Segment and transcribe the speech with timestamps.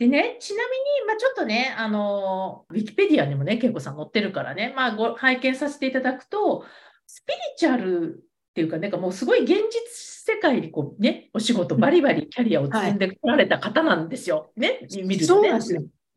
[0.00, 6.64] でね、ちなみに、まあ、ちょっとね、あの、ウィキペディアにもね、恵子さん載ってるからね、まあ、ご拝見させていただくと、
[7.06, 14.52] スピリチュアルっていうか、なんかもうすごい現実世界にこうね、お仕事、バリバリキャリアを積んでこられた方なんですよ。
[14.56, 15.50] ね、見るとね。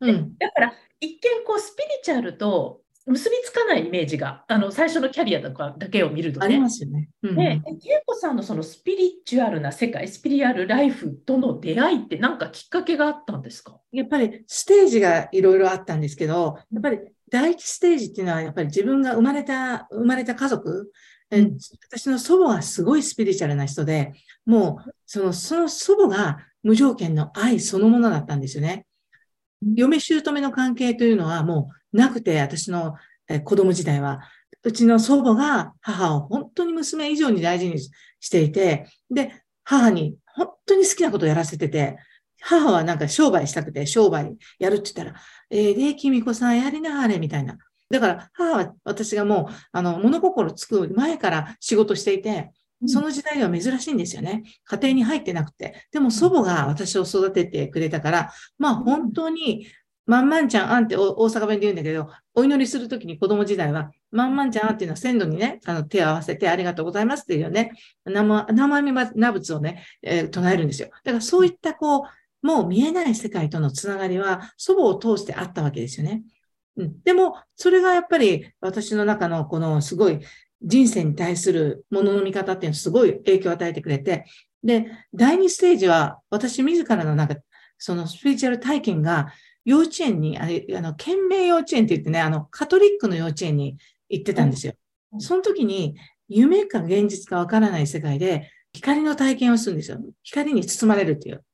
[0.00, 6.46] うん、だから、一見こう、スピリチュアルと結びつかないイメージが、あの、最初のキャリアとかだけを見るとね。
[6.46, 7.10] ありますよね。
[7.22, 13.78] うん、で、恵子さんのそのスピリチュアルな世界、スピリアルライフとの出会いって何かきっかけがあったんですか？
[13.92, 16.98] やっぱりステージがいろいろあったんですけど、やっぱり
[17.30, 20.90] 第一ステージっていうのは、やっぱり自分が生まれた、生まれた家族、
[21.30, 21.58] うん、
[21.90, 24.12] 私の祖母はすごいスピリチュアルな人で、
[24.46, 28.86] もう、その、その祖母が無条件の愛そのものだったんですよね。
[29.76, 32.94] 嫁姑の関係というのはもうなくて、私の
[33.44, 34.20] 子供時代は。
[34.66, 41.98] うちの祖母が母を本当に娘以上に大事にしていて、で、母に本当に好きなことをやらせてて、
[42.40, 47.58] 母はなんか商売したくて商売やるって言ったら、えー、で、君子さんやりなはれみたいな。
[47.90, 52.50] だから母は私がもう、あの、物心つく前から仕事していて、
[52.86, 54.42] その時代では珍しいんですよね。
[54.64, 55.86] 家庭に入ってなくて。
[55.92, 59.66] でも祖母が私を育ててくれたから、まあ本当に
[60.06, 67.72] まんまんちゃんあんって大阪弁で言うんだけど、お祈りするときに子供時代は、まんまんちゃんあんっていうのは鮮度にね、あの手を合わせてありがとうございますっていうね、
[68.04, 70.88] 生、生身な仏をね、えー、唱えるんですよ。
[71.04, 76.22] だからそういったこう、もう見えない世界とのつながりは祖母を通してあったわけですよね。
[76.76, 80.20] うん、でも、それがやっぱり私の中のこのすごい
[80.64, 84.24] 人生に対するものの見方っていうのはすごい影響を与えてくれて、
[84.62, 87.36] で、第2ステージは私自らのなんか、
[87.78, 89.32] そのスピリチュアル体験が
[89.64, 93.76] 幼稚園に、あれ、あの、県名幼稚園って言ってね、あの、カトリックの幼稚園に
[94.08, 94.74] 行ってたんですよ。
[95.18, 95.96] その時に、
[96.28, 99.98] 夢か現実かわからない世界で、光の体験をするんですよ。
[100.22, 101.44] 光に包まれるっていう。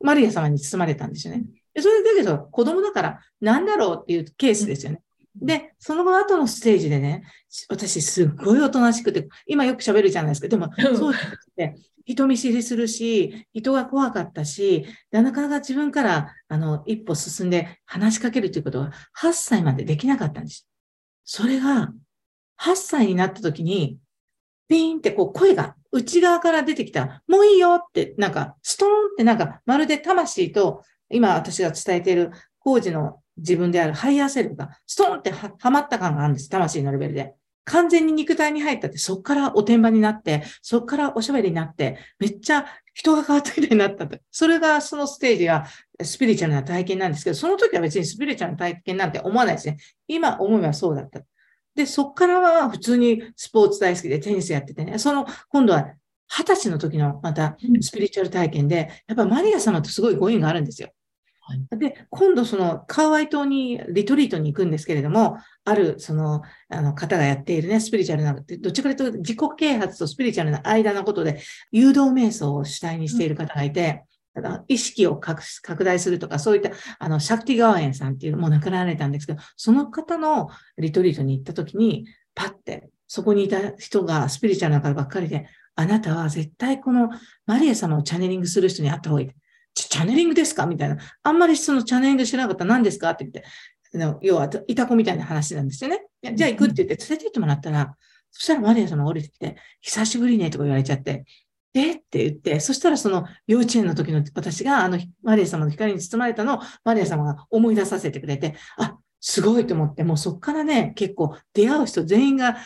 [0.00, 1.44] マリア様に包まれたんですよね。
[1.72, 5.00] でそれだけど、子供だから何だろうっていうケースですよね。
[5.44, 7.22] で、その後後のステージでね、
[7.68, 10.48] 私すっごいおとなしくて、今よく喋るじゃないですか。
[10.48, 11.74] でも、そうじゃなくて、
[12.06, 20.68] 人見知りするし、人が怖かったし、なかなか自分から、あの、一歩進んで話しかけるということは、8歳までできなかったんです。
[21.24, 21.92] それが、
[22.58, 23.98] 8歳になった時に、
[24.68, 27.22] ピーンってこう声が内側から出てきた。
[27.28, 36.48] もういいよって、なんか、ストーンってなんか、まるで魂と、今私が伝えている高次の自分である higher self が、ストーンってはまった感があるんです。
[36.48, 37.34] 魂のレベルで。
[37.64, 44.18] 完全に肉体に入ったって、そっからおてんばになって、そっからおしゃべりになって、めっちゃ人が変わったみたいになったと。
[44.30, 45.66] それがそのステージが
[46.02, 49.78] スピリチュアルな体験なんですけど、その時は別にスピリチュアルな体験なんて思わないですね。
[50.06, 51.22] 今思えばそうだった。
[51.74, 55.94] で、そっからは普通にスポーツ大好きでテニスやっててね、その、今度は
[56.28, 60.90] 二十歳の時のまたスピリチュアル体験で、やっぱマリア様とすごいご縁があるんですよ。
[61.46, 87.10] はい、で、今度そのカワイ島にリトリートに行くんですけれども、あるそのあの方がやっているね、スピリチュアルな、どっちかというと自己啓発とスピリチュアルな間のことで、誘導瞑想を主体にしている方がいて、うん、意識を拡大するとか、そういった、あの、シャクティガワエンさんっていうのも亡くなられたんですけど、その方のリトリートに行った時に、パッて、そこにいた人がスピリチュアルな方ばっかりで、あなたは絶対この
[87.46, 89.30] マリア様をチャネリングする人に会った方がいい。
[89.74, 90.66] チャネリングですか？
[90.66, 90.98] みたいな。
[91.22, 92.64] あんまりそのチャネリングしなかった。
[92.64, 93.10] ら何ですか？
[93.10, 93.44] って言って、
[94.22, 96.04] 要は、いた子みたいな話なんですよね。
[96.34, 97.94] じゃあ行くって言って連れて行ってもらったら、
[98.30, 101.24] そしたらマリア様が降りてきて、久しぶりねとか言われちゃって、
[101.74, 101.92] え？
[101.92, 112.58] って言って、そしたらその幼稚園の時の私があのマリア様の光に包まれたのをマリア様が思い出させてくれて、あ、すごいと思って、もうそっからね、結構出会う人全員が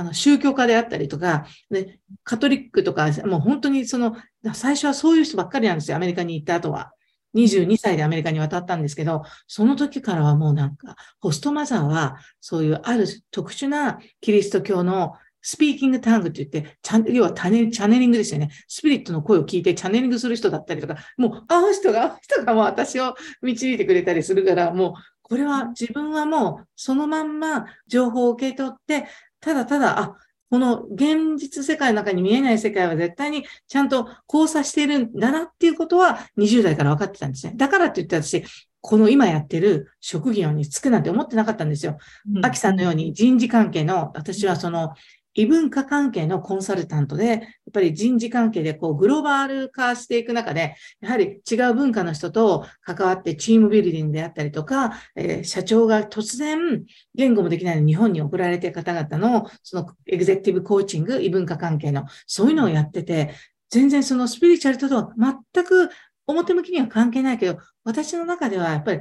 [0.00, 4.16] あの宗教家であったりとか、でカトリックとか、もう本当にその、
[4.54, 6.92] 最初はそういう人ばっかりなんですよ、アメリカに行った後は。
[7.36, 15.12] 22歳でアメリカに渡ったんですけど、その時からはもうなんか、ホストマザーは、そういうある特殊なキリスト教の
[15.42, 18.50] スピーキングタングって言って、ちゃん要はチャネチャネリングですよね。
[18.68, 24.92] スピリットの声を聞いてチャネリングする人だったりとか、もう、あの人が、あの人がもう私を導いてくれたりするから、もう、
[25.30, 29.06] これは自分はもうそのまんま情報を受け取って、
[29.40, 30.16] ただただ、あ、
[30.50, 37.54] この現実世界の中に見えない世界は絶対にちゃんと交差しているんだなっていうことは20代から分かってたんですね。
[37.56, 38.44] だからって言って私、
[38.80, 41.98] この今やってる職業に就くなんて思ってなかったんですよ。
[42.42, 44.94] ア、う、キ、ん、さんのように人事関係の、私はその
[45.34, 47.40] 異文化関係のコンサルタントで、やっ
[47.72, 56.84] ぱり人事関係でこうグローバル化していく中で、やはり違う文化の人と関わってチームビルディングであったりとか、えー、社長が突然
[57.14, 63.34] 言語もできないのに日本に送られている方々のそのエグゼクティブコーチング、異文化関係のそういうのをやってて、
[63.70, 65.12] 全然そのスピリチュアルとは
[65.54, 65.90] 全く
[66.26, 69.00] 表向きには関係ないけど、私の中ではやっぱり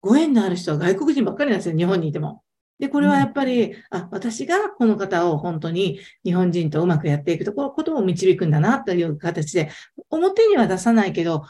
[0.00, 2.42] ご縁のある人は外国人ばっかりなんですよ、日本にいても。
[2.80, 9.70] で、これはやっぱり、あ、私がこの方を本当に日本人とうまくやっていくところ、ことを導くんだなという形で、
[10.08, 11.44] 表には出さないけど、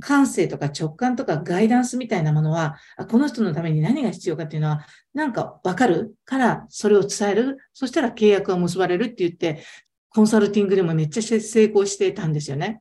[0.00, 7.58] 感性とか直感とかガイダンスみたいなものは、あこの人のために何が必要かっていうのは、なんかわかるからそれを伝える。
[7.72, 9.64] そしたら契約が結ばれるって言って、
[10.10, 12.80] コンサルティングでもめっちゃ成功してたんですよね。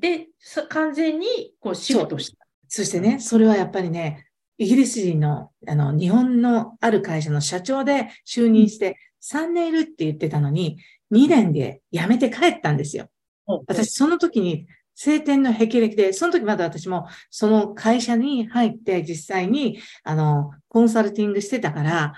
[0.00, 0.28] で、
[0.68, 2.46] 完全にこうシフトした。
[2.68, 4.27] そしてね、それはやっぱりね、
[4.58, 10.78] イギリス人の、あの、日本のある会社の社長で就任して3年いるって言ってたのに、
[11.12, 13.08] 2年で辞めて帰ったんですよ。
[13.66, 22.14] 私、その時に、晴天の霹靂で、その時まだ私もその会社に入って実際に、あの、コンサルティングしてたから、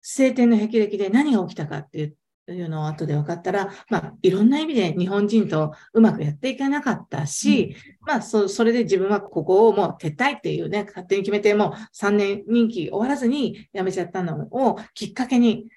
[0.00, 2.16] 晴天の霹靂で何が起きたかっていう
[2.46, 15.68] のを後で分かったら、まあ、いろんな意味で日本人とうまくやっていかなかったし、うん、まあ、そ、それで自分はここをもう撤退っていうね、勝手に決めて、もう3年任期終わらずに辞めちゃったのをきっかけに、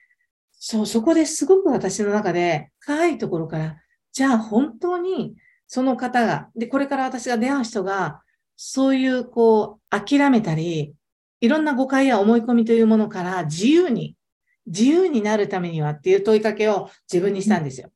[0.51, 3.77] そう、そこですごく私の中で深いところから、
[4.11, 5.35] じゃあ本当に
[5.67, 8.21] その方が、で、これから私が出会う人が、
[8.55, 10.93] そういう、こう、諦めたり、
[11.41, 14.16] いろんな誤解や思い込みというものから自由に
[14.67, 17.89] 自由になるためにはっていう問いかけを自分にしたんですよ。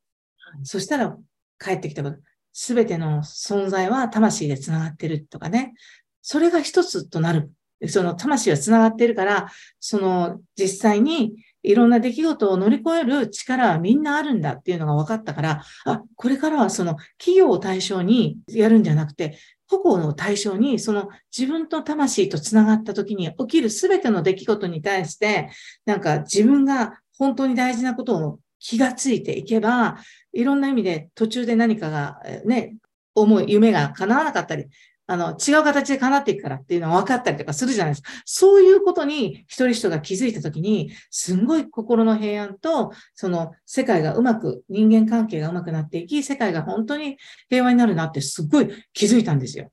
[0.58, 1.16] うん、そしたら
[1.60, 2.18] 帰ってきたこと、
[2.54, 5.74] すべての存在は魂で繋がってるとかね。
[6.22, 7.52] それが一つとなる。
[7.88, 11.34] その魂は繋がってるから、その実際に
[11.64, 19.38] いろんな出来事を乗り越える力はみんなあるんだっていうのが分かったから、あ、これからはその企業を対象にやるんじゃなくて、
[19.80, 25.50] 個々の対象に、その自分と魂と繋がった時に起きる全ての出来事に対して、
[25.86, 29.98] なんか自分が本当に大事なことを気がついていけば、
[30.34, 32.76] いろんな意味で途中で何かがね、
[33.16, 34.66] 思い、夢が叶わなかったり、
[35.12, 38.10] あの、違う形で叶っていくからっていうのは分かったりとかするじゃないですか。
[38.24, 47.18] そういうことに一人一人が気づいたときに、すんごい心の平安と、その世界がうまく、人間関係がうまくなっていき、世界が本当に
[47.50, 49.70] 平和になるなってすっごい気づいたんですよ。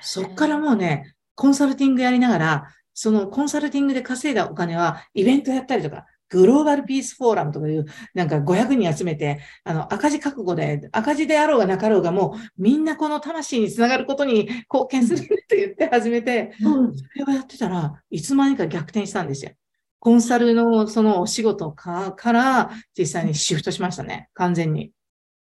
[0.00, 2.64] そっからもうね、コンサルティングやりながら、
[2.94, 7.84] そのコンサルティングで稼いだお金はイベントやったりとか、グローバルピースフォーラムとかいう、
[8.14, 19.50] なんか500人集めて、あの、赤字覚悟で、赤字であろうがなかろうが、もうみんなこの魂につながることに貢献するって言って始めて、うん、それをやってたらいつまにか逆転したんですよ。
[19.98, 24.92] コンサルのそのお仕事かから実際にシフトしましたね、完全に。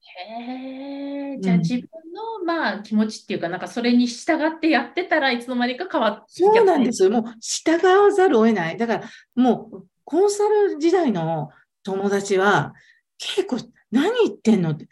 [0.02, 7.10] へえ、じゃあ自分の、まあ気持ちっていうか、なんかそれに従ってやってたらいつの間にか変わってそうなんですよ。
[7.10, 8.76] もう従わざるを得ない。
[8.76, 9.04] だから
[9.34, 11.50] もうコンサル時代の
[11.82, 12.74] 友達は、
[13.18, 13.58] 結構
[13.90, 14.70] 何言ってんの？
[14.70, 14.88] って、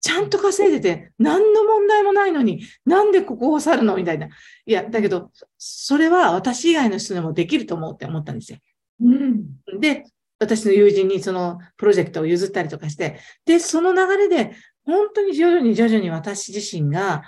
[0.00, 3.96] ちゃんと稼いでて、何の問題もないのに、なんでここを去るの？
[3.96, 4.26] みたいな。
[4.26, 4.30] い
[4.66, 8.58] や、だけど、それは私以外の人でもできると思うって思ったんですよ。
[9.00, 10.04] うん、で、
[10.40, 17.22] 私の友人にそのプロジェクトを譲ったりとかして、で、その流れで、本当に徐々に徐々に私自身が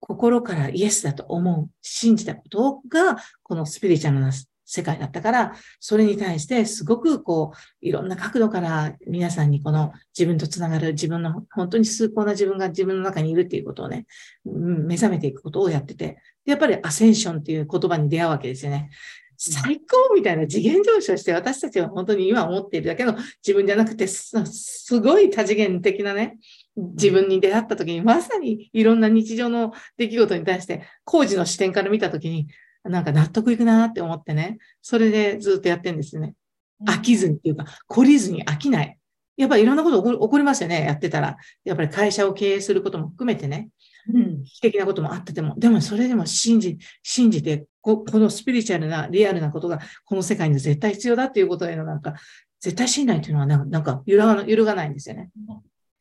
[0.00, 4.32] 心からイエスだと思う、信じたことが、このスピリチュアルな
[4.74, 14.06] 世界だったから、それに対してすごくこう、いろんな角度から皆さんにこの自分とつながる自分の本当に崇高な自分が自分の中にいるっていうことをね、
[14.46, 16.16] 目覚めていくことをやってて、
[16.46, 18.88] やっぱりアセンションっていう言葉に出会うわけですよね。
[19.36, 24.32] 最高みたいな次元上昇して私たちは本当に今思っているだけの自分じゃなくてす
[25.00, 26.38] ごい多次元的なね、
[26.76, 32.46] 自分に出会った時にまさにいろんな日常の出来事に対して工事の視点から見た時に
[32.84, 36.34] なんか納得いくなって思ってね、それでずっとやってんですね。
[36.86, 38.98] 飽きずにっていうか、懲りずに飽きない。
[39.36, 41.36] やっぱりいろんなこと起こりますよね、やってたら。
[41.64, 43.70] やっぱり会社を経営することも含めてね、
[44.12, 52.14] うん、危機的なこともあってても、でもそれでも信じ、信じてこ、このスピリチュアルな、リアルなことがこの世界に絶対必要だっていうことへのなんか、
[52.60, 55.30] 絶対信頼っていうのはなんか揺るが揺るがないんですよね。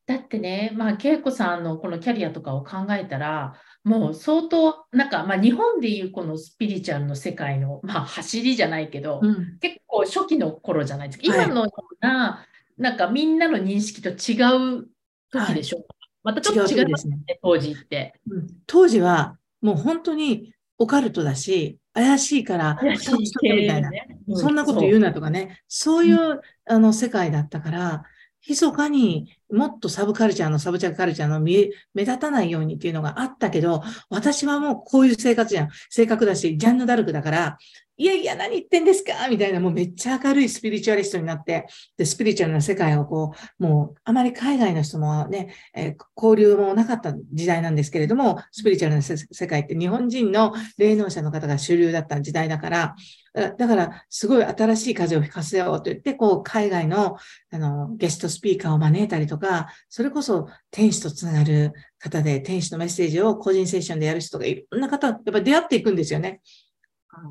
[0.07, 3.53] だってね、まあ、恵子さんのこのキャリアとかを考えたら、
[3.83, 11.23] もう相当、なんか、まあ、日本でいうこのスピリチュアルの世界の、まあ、走りじゃないけど、うん、結構初期の頃じゃないですか。
[11.25, 12.45] 今のような、は
[12.77, 14.41] い、なんかみんなの認識と違
[14.79, 14.87] う
[15.31, 15.77] 時でしょ？
[15.77, 15.87] う、はい、
[16.23, 18.47] またちょっと違いますね、当時って、うん。
[18.67, 22.97] 当時は、もう本当にオカルトだし、怪しいから、み
[23.67, 28.03] たいな、ねうん、そんなこと言うなとかね、そういう、あの世界だったから、
[28.47, 35.69] 密かにもっとサブカルチャーのサブチャーカルチャーの目立たないようにっていうのがあったけど、私はもうこういう生活じゃん。
[35.89, 37.57] 性格だし、ジャンヌ・ダルクだから、
[38.01, 39.27] いやいや、何言ってんですか？
[39.29, 41.67] みたいな、もうめっちゃ明るいスピリチュアリストになって、
[41.97, 52.95] で、スピリチュアルな世界をこう、もう、あまり海外の人もね、えー、交流もなかった時代なんですけれども、スピリチュアルな世界って日本人の霊能者の方が主流だった時代だから、
[53.35, 57.17] だから、すごい新しい風を吹かせようと言って、こう、海外の、
[57.51, 66.41] あの、ゲストスピーカーを招いたりとか、それこそ天使とつながる方で、天使のメッセージを個人セッションでやる人がいろんな方、やっぱ出会っていくんですよね。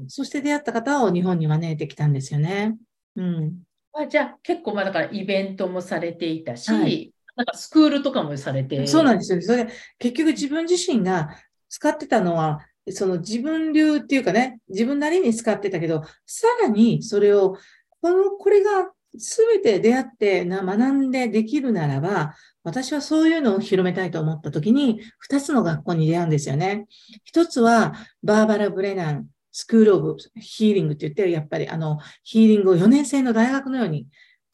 [0.09, 2.77] そして出会った方を日本に招いてきたんですよね。
[3.17, 3.63] うん。
[3.93, 9.43] あじゃあ結構まあだからイベントもされていたし、はい、なんかスクールとかもされてそうなんですよ。
[9.43, 9.69] それ
[9.99, 11.31] 結局自分自身が
[11.69, 12.61] 使ってたのは、
[12.91, 17.57] その自分流っていうかね、自分なりに使ってたけど、さらにそれを、
[18.01, 22.35] この、これが全て出会ってな学んでできるならば、
[22.65, 26.87] 私はそういうのを広めたいと思った時に、二つの学校に出会うんですよね。
[27.25, 34.07] 一つは、バーバラ・ブレナンスクールオブヒーリングって言って、やっぱりあの、ヒーリングを4年生の大学のように、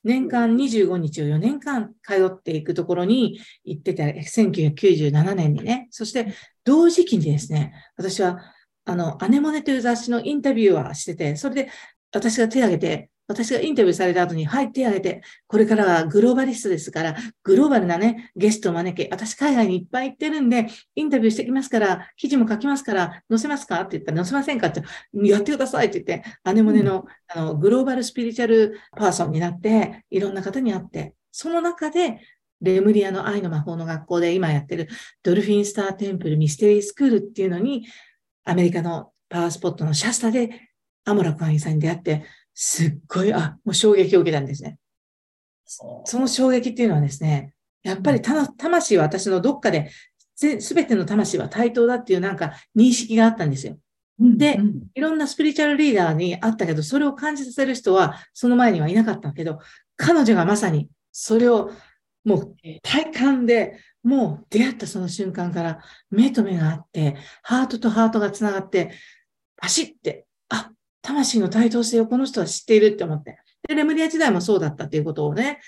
[0.04, 5.88] 年間25日を4年間通っていくところに行ってた、1997年にね。
[5.90, 6.32] そして
[6.64, 8.38] 同時期にですね、私は、
[8.84, 11.70] あの、アネモネという雑誌のインタビューはしてて、それで
[12.12, 23.80] 私が手を挙げて、私がインタビューされた後に、はい、手を挙げて、これからはグローバリストですから、グローバルなね、ゲストを招け、私海外にいっぱい行ってるんで、インタビューしてきますから、記事も書きますから、載せますか？
[23.80, 24.68] って言ったら、載せませんか？
[24.68, 24.82] って、
[25.14, 32.20] やってくださいって言って、アネモネの、あの、グローバルスピリチュアルパーソンになって、いろんな方に会って、その中で、
[32.62, 34.88] レムリアの愛の魔法の学校で今やってる
[35.22, 37.86] ドルフィンスターテンプルミステリースクールっていうのに、
[38.44, 40.70] アメリカのパワースポットのシャスタで
[41.04, 42.24] アモラクアインさんに出会って、
[42.58, 44.78] すっごい、あ、もう衝撃を受けたんですね。
[45.66, 49.90] その衝撃っていうのはですね、やっぱり魂は私のどっかで、
[50.34, 53.76] すべての魂は対等だっていうなんか認識があったんですよ。
[54.18, 54.58] で、
[54.94, 59.58] いろんなスピリチュアルリーダーにあったけど、それを感じさせる人はその前にはいなかったけど、
[59.96, 61.70] 彼女がまさにそれを
[62.24, 68.92] もう体感で、もう出会ったその瞬間から目と目があって、ハートとハートが繋がって、
[69.56, 70.25] パシッて
[71.06, 73.38] 魂の対等性をこの人は知っているって思って。
[73.68, 75.60] で、レムリア時代もそうだったっていうことをね、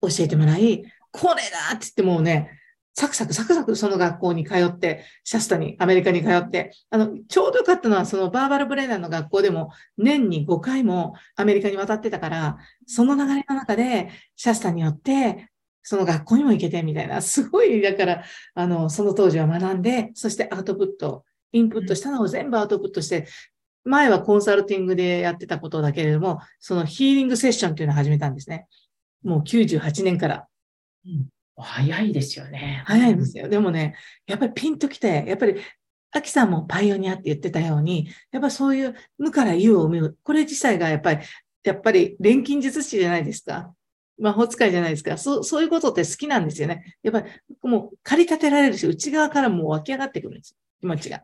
[0.00, 2.58] 教えてもらい、これだって言ってもうね、
[2.94, 15.48] サクサクサクサクその学校に通って、シャスタに、アメリカに通って、あの、ちょうどよかったのは、そのバーバル・ブレナーの学校でも、年に5回もアメリカに渡ってたから、その流れの中で、シャスタによって、
[15.82, 23.26] その学校にも行けてみたいな、すごい、だから、あの、その当時は学んで、そしてアウトプット、インプットしたのを全部アウトプットして、
[23.88, 28.66] 前はコンサルティングでやってたことだけれども、そのヒーリングセッションというのを始めたんですね。
[29.22, 30.46] もう98年から。
[31.06, 32.82] うん、早いですよね。
[32.86, 33.48] 早いんですよ。
[33.48, 35.56] でもね、やっぱりピンときて、やっぱり、
[36.10, 40.18] アキさんもパイオニアって言ってたように、やっぱそういう無から有を生む。
[40.22, 41.24] これ自体がやっぱり、
[41.64, 43.74] やっぱり錬金術師じゃないですか。
[44.18, 45.16] 魔法使いじゃないですか。
[45.18, 46.96] そう、そういうことって好きなんですよね。
[47.02, 47.30] やっぱり、
[47.62, 50.56] もう、駆り立てられるし、内側からもう湧き上がってくるんですよ。
[50.80, 51.18] 気持ちが。
[51.18, 51.22] い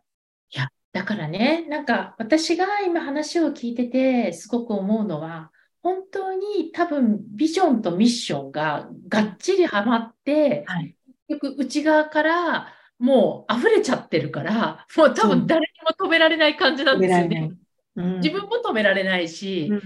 [0.59, 5.51] や、だからね、なんか私が今話を聞いててすごく思うのは、
[5.83, 10.97] 本当に多分ビジョンとミッションががっちりはまって、はい、
[11.29, 17.51] 結局内側からもう溢れちゃってるから、もう多分誰にも止められない感じなんですよね。
[17.97, 19.83] うん、自分も止められないし、うん、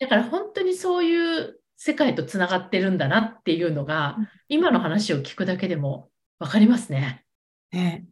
[0.00, 4.16] だから本当にそういう世界とつながってるんだなっていうのが、
[4.48, 6.10] 今の話を聞くだけでも
[6.40, 7.24] 分かりますね。
[7.70, 8.06] ね。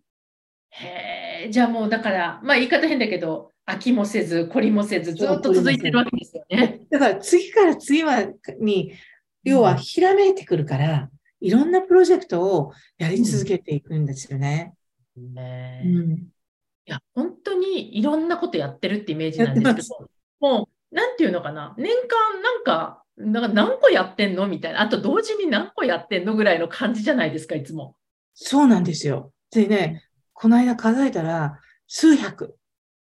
[0.70, 6.80] へえ、じゃあもうだから、まあ言い方変だけど、飽きもせず、懲りもせず、ずっと続いてるわけですよね。
[6.90, 8.26] だから次から次は
[8.60, 8.92] に、
[9.42, 14.74] 要はひらめいてくるから、いろんなプロジェクトをやり続けていくんですよね。
[15.16, 15.82] ね。
[15.84, 16.26] うん、い
[16.86, 27.96] や、本当にいろんなことやってるってイメージなんですけど、もう、なんていうのかな、年間なんか、なんか何個やってんのみたいな、あと同時に何個やってんのぐらいの感じじゃないですか、いつも。
[28.34, 29.32] そうなんですよ。
[29.50, 30.05] でね、
[30.36, 32.56] この間数えたら、数百。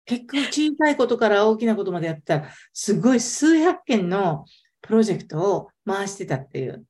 [0.06, 4.46] 結局小さいことから大きなことまでやったら、すごい数百件の
[4.82, 6.86] プロジェクトを回してたっていう。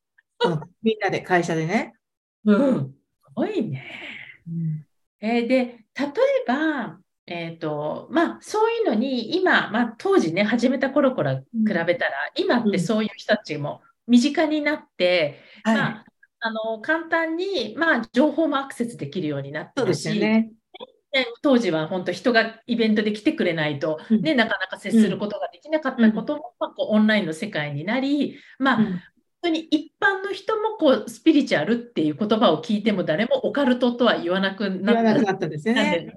[0.81, 1.93] みんなで、会社でね。
[2.45, 2.85] うん。
[2.87, 3.85] すごいね。
[4.47, 4.85] うん、
[5.19, 6.09] えー、で、例え
[6.47, 11.95] ば、えっ、ー、と、まあ、そういうのに、今、まあ、当時ね、始めた頃から比べたら、うん、
[12.41, 16.05] 今ってそういう人たちも身近になって、うん、まあ、
[16.41, 20.51] あの簡単に、まあ、情報もアクセスできるようになってるし、ね、
[21.41, 29.01] 当時は本当人がイベントで来てくれないと、ね、うん、なかなか接することができなかったことも、うん、まあ、こうオンラインの世界になり、まあ、うん、本
[29.43, 36.13] 当に一般の人もこうスピリチュアルっていう言葉を聞いても誰もオカルトとは言わなくなったったですね。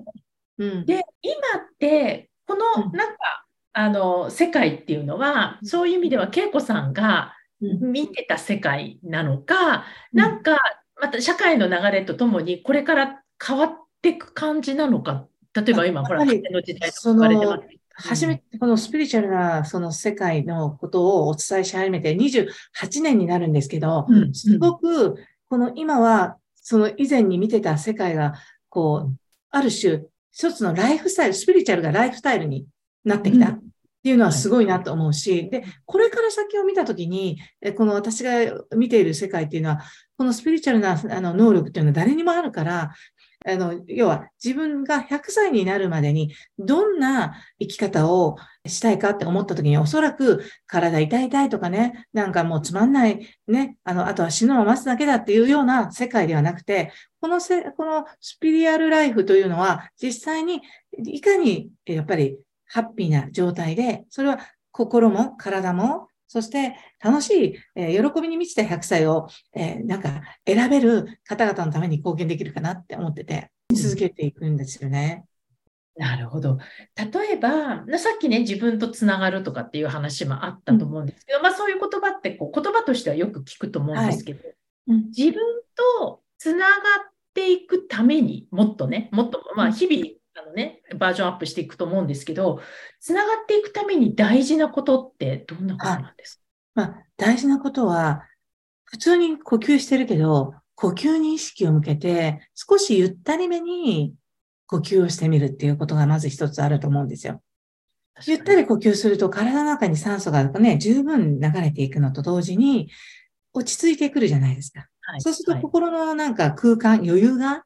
[0.58, 3.42] で今ってこのなんか
[3.74, 7.34] あの、世界っていうのは、そういう意味では、恵子さんが
[7.80, 10.58] 見てた世界なのか、うんなんか、
[11.00, 13.70] また社会の流れとともに、これから変わっ
[14.02, 15.26] ていく感じなのか。
[15.54, 16.26] 例えば今、ほら、の
[16.62, 17.62] 時代とかれてます。
[17.94, 25.16] 初めてこのスピリチュアルなその世界のことをお伝えし始めて28年になるんですけど、うんすごく
[25.48, 28.34] この今はその以前に見てた世界が
[28.70, 29.16] こう、
[29.50, 32.66] ある種一つのライフスタイル、スピリチュアルがライフスタイルに
[33.04, 33.58] なってきた。
[34.04, 38.32] うんっていうのはすごいなと思うし、で、これから先を見たときに、えこの私が
[38.76, 39.80] 見ている世界っていうのは、
[40.18, 42.92] このスピリチュアルなあの能力っていうのは誰にもあるから、
[43.46, 60.60] あの、要は自分が100歳になるまでにどんな生き方をしたいかって思った時におそらく体痛い痛いとかね、なんかもうつまんないね、あの、あとは死ぬのを待つだけだっていうような世界ではなくて、このせ、このスピリアルライフというのは実際に
[60.98, 62.36] いかにやっぱり
[62.72, 64.38] ハッピーな状態で、それは
[64.70, 75.26] 心も体もそして楽しい、えー喜びに満ちた100歳を、えーなんか選べる方々のために貢献できるかなって思ってて、続けていくんですよね。
[75.94, 76.56] なるほど。
[76.96, 84.40] 例えば、なさっきね、自分とつながるとかっていう話もあったと思うんですけど、まあそういう言葉ってこう言葉としてはよく聞くと思うんですけど、
[84.88, 85.34] うん自分
[86.00, 92.60] とつながっていくためにもっとね、もっと、まあ日々、あのね、バージョンアップしていくと思うんですけど、
[93.00, 96.42] つながっていくために大事なことってどんなことなんですか？
[96.74, 98.22] まあ、大事なことは、
[98.84, 104.14] 普通に呼吸してるけど、呼吸に意識を向けて、少しゆったりめに
[104.66, 107.42] 呼吸をしてみるっていうことがまず一つあると思うんですよ。
[108.26, 112.88] ゆったり呼吸すると体の中に酸素がね、十分流れていくのと同時に、
[113.54, 114.88] 落ち着いてくるじゃないですか。
[115.02, 115.20] はい。
[115.20, 115.62] そうするとはい。
[115.62, 117.64] 心のなんか空間、余裕が、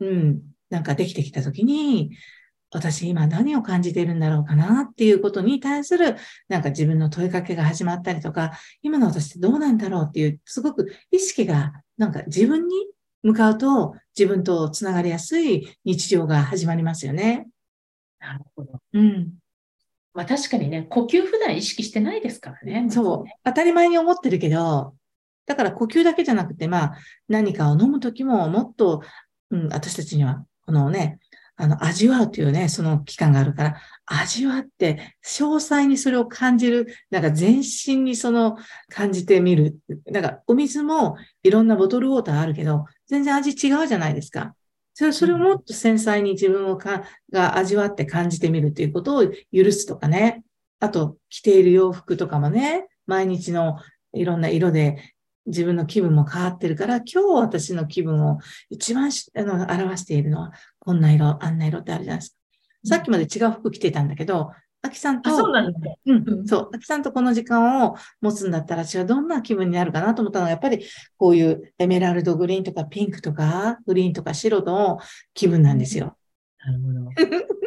[0.00, 0.40] うん、
[0.72, 2.16] なんかできてきたときに、
[2.70, 6.16] 私今何を感じているんだろうかなっていうことに対する、
[6.48, 12.74] なんか自分の問いかけが始まったりとか、今の私ってどうなんだろうっていう、すごく意識が、なんか自分に
[13.22, 17.48] 向かうと、自分とつながりやすい日常が始まりますよね。
[18.18, 18.80] なるほど。
[18.94, 19.34] うん。
[20.14, 22.88] まあ確かにね、呼吸普段意識してないですからね。
[22.88, 23.30] そう。
[23.44, 24.94] 当たり前に思ってるけど、
[25.44, 26.96] だから呼吸だけじゃなくて、まあ、
[27.28, 29.02] 何かを飲むときももっと、
[29.50, 31.18] うん、私たちには、このね、
[31.56, 38.56] あの、味わうというね、その期間があるから、味わって、詳細にそれを感じる、なんか全身にその
[38.88, 39.78] 感じてみる。
[40.06, 44.54] なんか、お水もいろんなボトルウォーターあるけど、全然味違うじゃないですか。
[44.94, 49.22] それそれをもっと繊細に自分をかが味わって感じてみるということを
[49.52, 50.42] 許すとかね。
[50.80, 53.78] あと、着ている洋服とかもね、毎日の
[54.12, 55.14] いろんな色で
[55.46, 58.38] 自分の気分も変わってるから、今日私の気分を
[58.70, 62.36] 一番しあの表しているのは、こんな色、あんな色ってあるじゃないですか。
[62.84, 64.50] さっきまで違う服着てたんだけど、
[64.84, 65.98] アキさんと、あ、そうなんですね。
[66.06, 66.70] うんうんそう。
[66.74, 70.84] アキさんとこの時間を持つんだったら、私はどんな気分になるかなと思ったのが、やっぱり
[71.16, 74.98] こういうエメラルドグリーンとかピンクとか、グリーンとか白の
[75.34, 76.16] 気分なんですよ。
[76.58, 77.00] なるほど。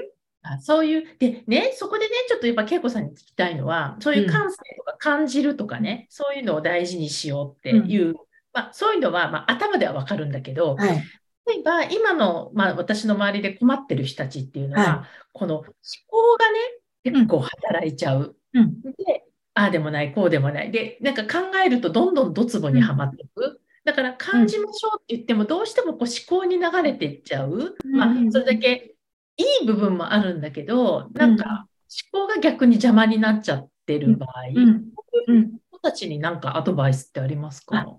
[0.53, 8.15] あそういう、でね、そこでね、ちょっとやっぱ恵子さんに聞きたいのは、そういう感性とか感じるとかね、そういうのを大事にしようっていう、
[8.53, 11.03] まあ、そういうのは、まあ、頭ではわかるんだけど、はい。
[11.47, 18.35] 例えば今の、まあ、私の周りで困ってる人たちっていうのは、はこの思考がね、結構働いちゃう。
[18.53, 18.81] うん。
[18.81, 20.71] で、ああでもない、こうでもない。
[20.71, 23.61] で、なんか考えるとどんどんドツボにはまっていく。
[23.83, 27.75] だから感じましょうって言っても、どうしてもこう思考に流れていっちゃう。
[27.85, 28.94] まあうんうん、それだけ
[29.37, 31.67] いい部分もあるんだけど、なんか
[32.13, 34.85] 思考が逆に邪魔になっちゃってる場合、うん。
[35.27, 35.51] うん。
[35.71, 37.97] 人たちになんかアドバイスってありますか？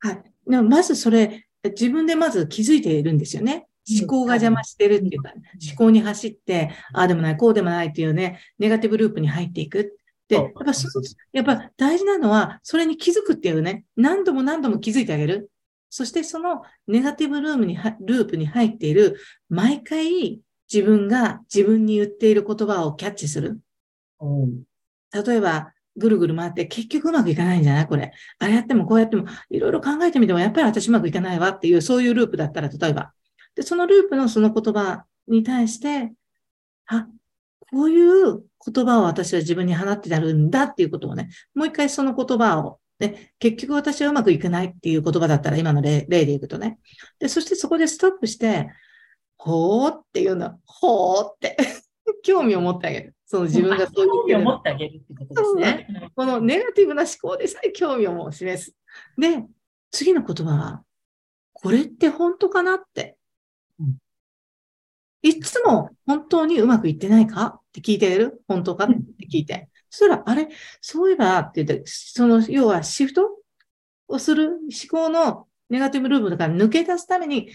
[0.00, 0.22] はい。
[0.46, 3.66] でもまずそれ、自分でまず気づいているんですよね。
[4.00, 9.96] 思考が邪魔してるっていうか、思考に走って、ああでもない、こうでもないっていうね、ネガティブループに入っていく。
[10.28, 10.88] で、やっぱそ
[11.32, 15.50] やっぱ大事なのは、それに気づくっていうね、何度も何度も気づいてあげる。
[15.88, 19.16] そしてそのネガティブルームには、ループに入っている、
[19.48, 20.40] 毎回
[20.72, 23.58] 自分が自分に言っている言葉をキャッチする。
[24.20, 24.62] うん
[25.10, 27.86] 例えば、ぐるぐる回って結局うまくいかないんじゃない？
[27.86, 28.12] これ。
[28.38, 33.12] あれやってもこうやっても、いろいろ考えてみても、やっぱり私うまくいかないわっていう、そういうループだったら、例えば。
[33.54, 36.12] で、そのループのその言葉に対して、
[36.86, 37.08] あ、
[37.70, 46.78] こういう言葉を私は自分に放ってやるんだっていうことをね、もう一回その言葉を、ね、結局私はうまくいかないっていう言葉だったら、今の例例でいくとね。
[47.18, 48.68] で、そしてそこでストップして、
[49.38, 51.56] ほーっていうの、ほーって、
[52.22, 53.14] 興味を持ってあげる。
[53.26, 56.10] その自分がそう興味を持ってあげるってことですね。
[56.16, 58.74] このネガティブな思考でさえ興味をもう示す。
[59.18, 59.44] で、
[59.90, 60.84] 次の言葉は、
[61.52, 63.16] これって本当かなって
[63.78, 63.96] うん。
[65.22, 67.46] いつも本当にうまくいってないか？
[67.46, 68.42] って聞いてる？
[68.48, 68.84] 本当か？
[68.84, 69.68] って聞いて。
[69.90, 70.48] そしたら、あれ？
[70.80, 73.30] そういえばって言って、その、要はシフト
[74.08, 77.50] をする思考のネガティブルームだから抜け出すために、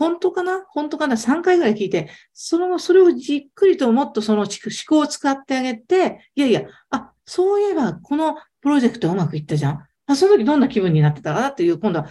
[0.00, 0.64] 本当かな？
[0.70, 4.50] 本当かな ?3 回ぐらい聞いて、その後、それをじっくりともっとその思
[4.88, 9.86] 考を使ってあげて、いやいや、あ、そういえばこのプロジェクトうまくいったじゃん。
[10.06, 11.34] あその時どんな気分になってた？
[11.34, 12.06] かなっていう、今度は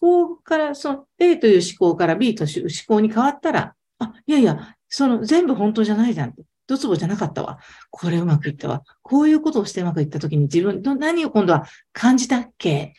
[0.00, 6.34] 思考から、その A という思考から B という思考に変わったら、あ、いやいや、その全部本当じゃないじゃん。
[6.66, 7.58] ドツボじゃなかったわ。
[7.90, 8.82] これうまくいったわ。
[9.02, 12.94] こういうことをしてうまくいった時に自分の何を今度は感じたっけ？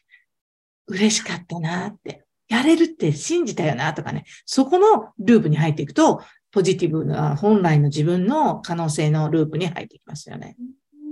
[0.88, 2.25] 嬉しかったなって。
[2.48, 4.26] やれるって信じたよなとかね。
[4.46, 10.56] そこのループに入っていくと、ポジティブな本来の自分の可能性のループに入ってきますよね。